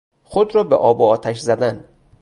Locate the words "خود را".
0.23-0.63